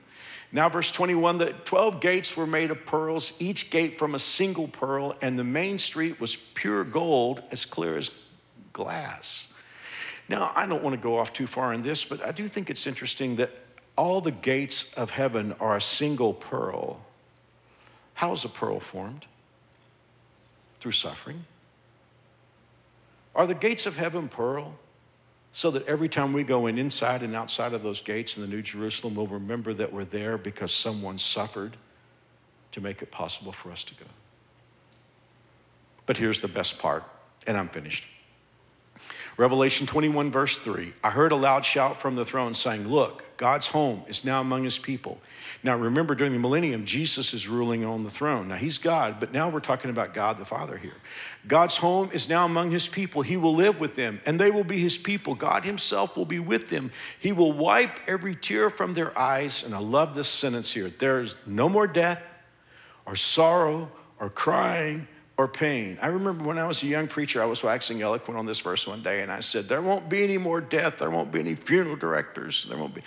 [0.51, 4.67] Now, verse 21 the 12 gates were made of pearls, each gate from a single
[4.67, 8.11] pearl, and the main street was pure gold, as clear as
[8.73, 9.53] glass.
[10.27, 12.69] Now, I don't want to go off too far in this, but I do think
[12.69, 13.51] it's interesting that
[13.97, 17.01] all the gates of heaven are a single pearl.
[18.15, 19.25] How is a pearl formed?
[20.79, 21.45] Through suffering.
[23.35, 24.75] Are the gates of heaven pearl?
[25.53, 28.47] So that every time we go in inside and outside of those gates in the
[28.47, 31.75] New Jerusalem, we'll remember that we're there because someone suffered
[32.71, 34.05] to make it possible for us to go.
[36.05, 37.03] But here's the best part,
[37.45, 38.07] and I'm finished.
[39.41, 43.69] Revelation 21, verse 3 I heard a loud shout from the throne saying, Look, God's
[43.69, 45.17] home is now among his people.
[45.63, 48.49] Now, remember, during the millennium, Jesus is ruling on the throne.
[48.49, 50.93] Now, he's God, but now we're talking about God the Father here.
[51.47, 53.23] God's home is now among his people.
[53.23, 55.33] He will live with them, and they will be his people.
[55.33, 56.91] God himself will be with them.
[57.19, 59.63] He will wipe every tear from their eyes.
[59.63, 62.23] And I love this sentence here there's no more death,
[63.07, 65.07] or sorrow, or crying,
[65.41, 65.97] or pain.
[66.03, 68.87] I remember when I was a young preacher, I was waxing eloquent on this verse
[68.87, 71.55] one day, and I said, There won't be any more death, there won't be any
[71.55, 73.01] funeral directors, there won't be.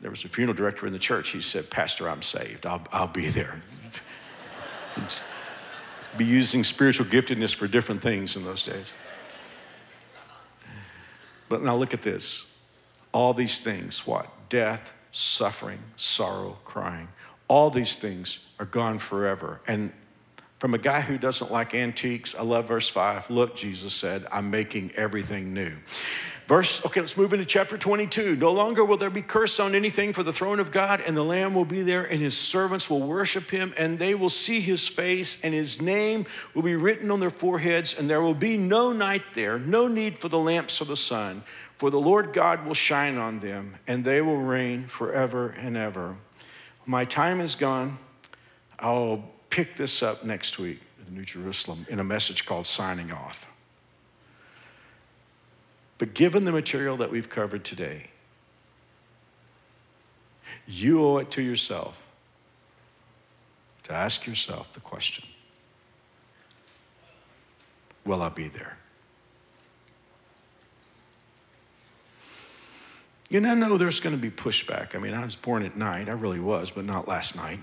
[0.00, 1.30] There was a funeral director in the church.
[1.30, 2.64] He said, Pastor, I'm saved.
[2.64, 3.60] I'll, I'll be there.
[6.16, 8.94] be using spiritual giftedness for different things in those days.
[11.48, 12.62] But now look at this.
[13.12, 14.28] All these things, what?
[14.48, 17.08] Death, suffering, sorrow, crying.
[17.48, 19.60] All these things are gone forever.
[19.66, 19.92] And
[20.58, 23.30] from a guy who doesn't like antiques, I love verse 5.
[23.30, 25.72] Look, Jesus said, I'm making everything new.
[26.48, 28.34] Verse, okay, let's move into chapter 22.
[28.36, 31.22] No longer will there be curse on anything for the throne of God, and the
[31.22, 34.88] Lamb will be there, and his servants will worship him, and they will see his
[34.88, 38.94] face, and his name will be written on their foreheads, and there will be no
[38.94, 41.42] night there, no need for the lamps of the sun,
[41.76, 46.16] for the Lord God will shine on them, and they will reign forever and ever.
[46.86, 47.98] My time is gone.
[48.78, 53.50] I'll pick this up next week, the New Jerusalem, in a message called Signing Off.
[55.98, 58.04] But given the material that we've covered today,
[60.68, 62.08] you owe it to yourself
[63.82, 65.24] to ask yourself the question
[68.04, 68.78] Will I be there?
[73.32, 74.94] And I know there's going to be pushback.
[74.94, 77.58] I mean, I was born at night, I really was, but not last night.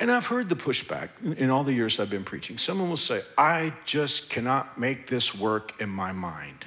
[0.00, 2.56] And I've heard the pushback in all the years I've been preaching.
[2.56, 6.66] Someone will say, I just cannot make this work in my mind.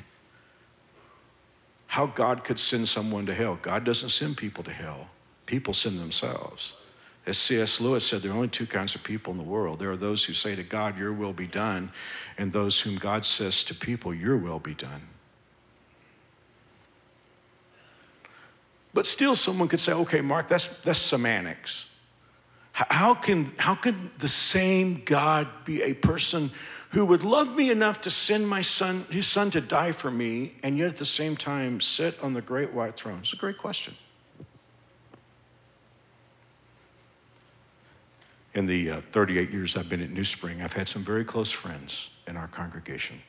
[1.88, 3.58] How God could send someone to hell.
[3.62, 5.10] God doesn't send people to hell,
[5.46, 6.74] people send themselves.
[7.24, 7.80] As C.S.
[7.80, 9.80] Lewis said, there are only two kinds of people in the world.
[9.80, 11.92] There are those who say to God, Your will be done,
[12.36, 15.04] and those whom God says to people, Your will be done.
[18.94, 21.91] But still, someone could say, okay, Mark, that's, that's semantics.
[22.74, 26.52] How can, how can the same God be a person
[26.92, 30.54] who would love me enough to send my son, his son to die for me,
[30.64, 33.20] and yet at the same time sit on the great white throne?
[33.20, 33.96] It's a great question.
[38.54, 42.10] In the uh, 38 years I've been at NewSpring, I've had some very close friends
[42.28, 43.22] in our congregation.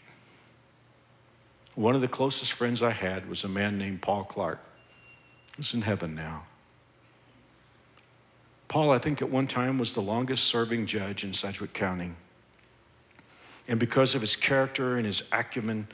[1.74, 4.61] One of the closest friends I had was a man named Paul Clark.
[5.57, 6.45] He's in heaven now.
[8.73, 12.12] Paul, I think at one time was the longest serving judge in Sedgwick County.
[13.68, 15.89] And because of his character and his acumen,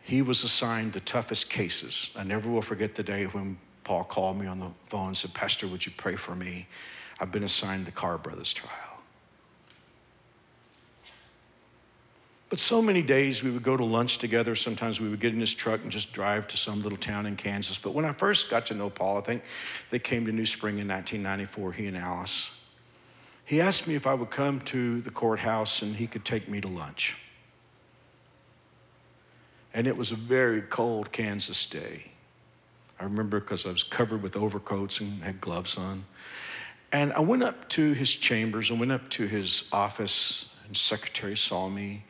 [0.00, 2.16] he was assigned the toughest cases.
[2.18, 5.34] I never will forget the day when Paul called me on the phone and said,
[5.34, 6.66] Pastor, would you pray for me?
[7.20, 8.89] I've been assigned the Carr Brothers trial.
[12.50, 14.56] But so many days we would go to lunch together.
[14.56, 17.36] Sometimes we would get in his truck and just drive to some little town in
[17.36, 17.78] Kansas.
[17.78, 19.44] But when I first got to know Paul, I think
[19.90, 22.68] they came to NewSpring in 1994, he and Alice.
[23.44, 26.60] He asked me if I would come to the courthouse and he could take me
[26.60, 27.16] to lunch.
[29.72, 32.10] And it was a very cold Kansas day.
[32.98, 36.04] I remember because I was covered with overcoats and had gloves on.
[36.92, 41.36] And I went up to his chambers, I went up to his office, and secretary
[41.36, 42.02] saw me.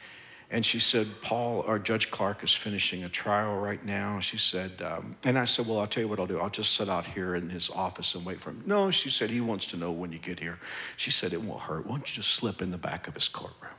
[0.53, 4.19] And she said, Paul, our Judge Clark is finishing a trial right now.
[4.19, 6.41] She said, um, and I said, well, I'll tell you what I'll do.
[6.41, 8.65] I'll just sit out here in his office and wait for him.
[8.67, 10.59] No, she said, he wants to know when you get here.
[10.97, 11.87] She said, it won't hurt.
[11.87, 13.75] Why don't you just slip in the back of his courtroom?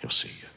[0.00, 0.48] He'll see you.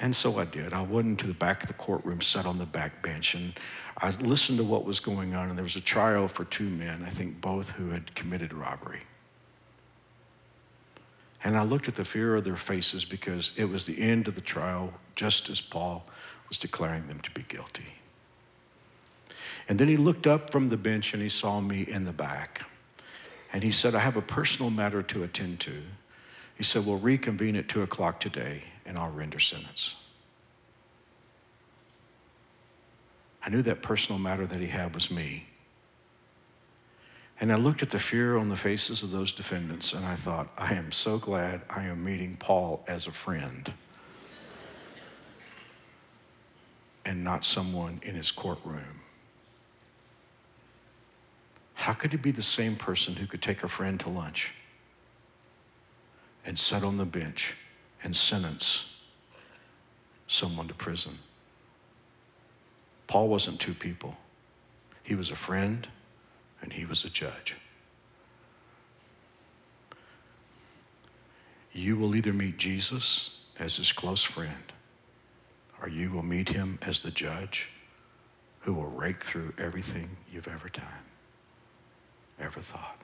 [0.00, 0.72] And so I did.
[0.72, 3.54] I went into the back of the courtroom, sat on the back bench, and
[3.98, 5.48] I listened to what was going on.
[5.48, 9.00] And there was a trial for two men, I think both who had committed robbery.
[11.44, 14.34] And I looked at the fear of their faces because it was the end of
[14.34, 16.04] the trial, just as Paul
[16.48, 17.94] was declaring them to be guilty.
[19.68, 22.64] And then he looked up from the bench and he saw me in the back.
[23.52, 25.82] And he said, I have a personal matter to attend to.
[26.56, 29.96] He said, We'll reconvene at two o'clock today and I'll render sentence.
[33.44, 35.47] I knew that personal matter that he had was me.
[37.40, 40.48] And I looked at the fear on the faces of those defendants and I thought,
[40.58, 43.72] I am so glad I am meeting Paul as a friend
[47.04, 49.00] and not someone in his courtroom.
[51.74, 54.52] How could he be the same person who could take a friend to lunch
[56.44, 57.54] and sit on the bench
[58.02, 59.00] and sentence
[60.26, 61.20] someone to prison?
[63.06, 64.18] Paul wasn't two people,
[65.04, 65.86] he was a friend
[66.62, 67.56] and he was a judge.
[71.72, 74.72] You will either meet Jesus as his close friend,
[75.80, 77.70] or you will meet him as the judge
[78.60, 81.04] who will rake through everything you've ever done,
[82.40, 82.98] ever thought,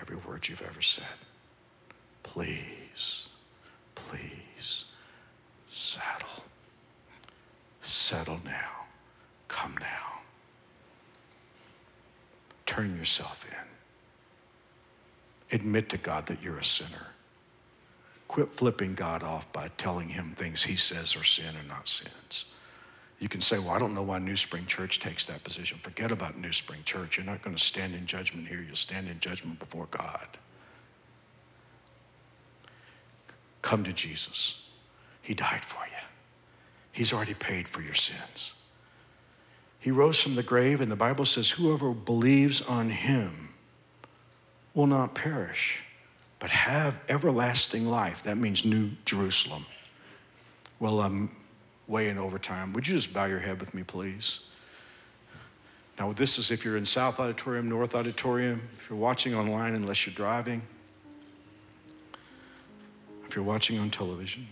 [0.00, 1.04] every word you've ever said.
[2.22, 3.28] Please,
[3.94, 4.86] please
[5.66, 6.44] settle.
[7.82, 8.86] Settle now.
[9.46, 10.13] Come now
[12.74, 15.56] turn yourself in.
[15.56, 17.06] Admit to God that you're a sinner.
[18.26, 22.46] Quit flipping God off by telling him things he says are sin or not sins.
[23.20, 25.78] You can say, Well, I don't know why NewSpring Church takes that position.
[25.78, 27.16] Forget about NewSpring Church.
[27.16, 30.26] You're not going to stand in judgment here, you'll stand in judgment before God.
[33.62, 34.68] Come to Jesus.
[35.22, 36.02] He died for you,
[36.90, 38.53] He's already paid for your sins.
[39.84, 43.50] He rose from the grave, and the Bible says, Whoever believes on him
[44.72, 45.82] will not perish,
[46.38, 48.22] but have everlasting life.
[48.22, 49.66] That means New Jerusalem.
[50.80, 51.36] Well, I'm
[51.86, 52.72] way in overtime.
[52.72, 54.48] Would you just bow your head with me, please?
[55.98, 60.06] Now, this is if you're in South Auditorium, North Auditorium, if you're watching online, unless
[60.06, 60.62] you're driving,
[63.26, 64.46] if you're watching on television.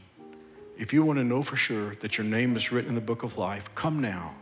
[0.76, 3.22] If you want to know for sure that your name is written in the book
[3.22, 4.34] of life, come now.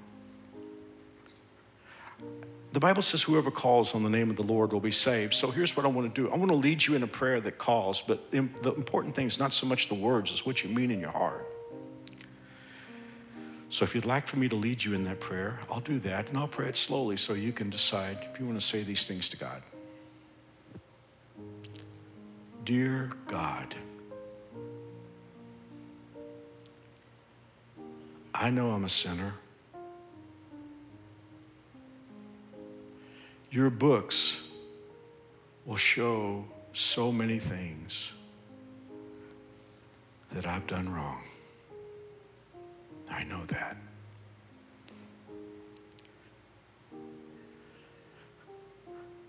[2.72, 5.34] The Bible says whoever calls on the name of the Lord will be saved.
[5.34, 7.40] So here's what I want to do I want to lead you in a prayer
[7.40, 10.70] that calls, but the important thing is not so much the words, it's what you
[10.70, 11.46] mean in your heart.
[13.70, 16.28] So if you'd like for me to lead you in that prayer, I'll do that,
[16.28, 19.06] and I'll pray it slowly so you can decide if you want to say these
[19.06, 19.62] things to God.
[22.64, 23.74] Dear God,
[28.34, 29.34] I know I'm a sinner.
[33.50, 34.48] Your books
[35.66, 38.12] will show so many things
[40.32, 41.22] that I've done wrong.
[43.10, 43.76] I know that.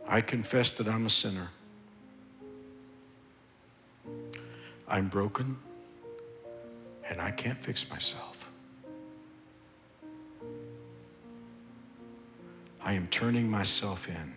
[0.08, 1.50] I confess that I'm a sinner.
[4.88, 5.58] I'm broken
[7.10, 8.31] and I can't fix myself.
[12.92, 14.34] I am turning myself in.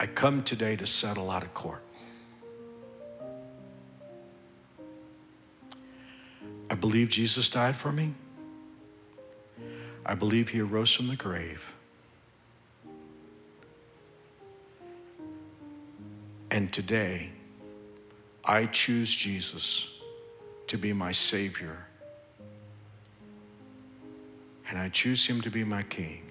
[0.00, 1.82] I come today to settle out of court.
[6.70, 8.14] I believe Jesus died for me.
[10.06, 11.74] I believe he arose from the grave.
[16.50, 17.32] And today,
[18.46, 20.00] I choose Jesus
[20.68, 21.87] to be my Savior.
[24.68, 26.24] And I choose him to be my King.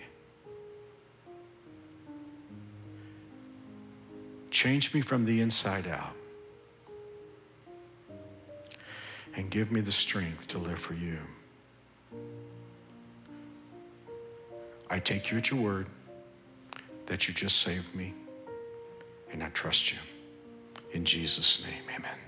[4.51, 6.17] Change me from the inside out.
[9.37, 11.19] and give me the strength to live for you.
[14.89, 15.87] I take you at your word
[17.05, 18.13] that you just saved me,
[19.31, 19.99] and I trust you.
[20.91, 22.26] In Jesus' name, amen.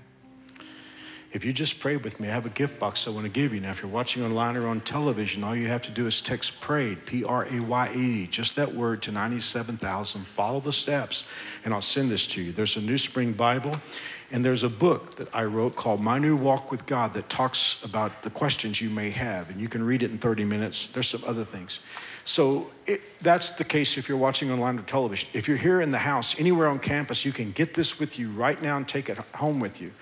[1.32, 3.54] If you just prayed with me, I have a gift box I want to give
[3.54, 3.60] you.
[3.60, 6.60] Now, if you're watching online or on television, all you have to do is text
[6.60, 10.26] PRAYED, P R A Y E D, just that word to 97,000.
[10.26, 11.28] Follow the steps,
[11.64, 12.50] and I'll send this to you.
[12.50, 13.76] There's a NewSpring Bible,
[14.32, 17.84] and there's a book that I wrote called My New Walk with God that talks
[17.84, 20.88] about the questions you may have, and you can read it in 30 minutes.
[20.88, 21.78] There's some other things.
[22.24, 25.30] So it, that's the case if you're watching online or television.
[25.32, 28.30] If you're here in the house, anywhere on campus, you can get this with you
[28.30, 29.92] right now and take it home with you.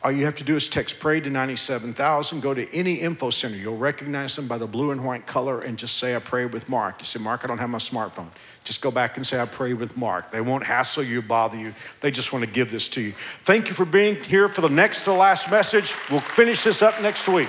[0.00, 2.40] All you have to do is text pray to 97,000.
[2.40, 3.56] Go to any info center.
[3.56, 6.68] You'll recognize them by the blue and white color and just say, I prayed with
[6.68, 7.00] Mark.
[7.00, 8.28] You say, Mark, I don't have my smartphone.
[8.62, 10.30] Just go back and say, I prayed with Mark.
[10.30, 11.74] They won't hassle you, bother you.
[12.00, 13.12] They just want to give this to you.
[13.42, 15.96] Thank you for being here for the next to the last message.
[16.10, 17.48] We'll finish this up next week.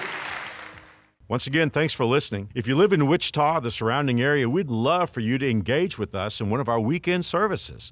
[1.28, 2.50] Once again, thanks for listening.
[2.56, 6.16] If you live in Wichita, the surrounding area, we'd love for you to engage with
[6.16, 7.92] us in one of our weekend services.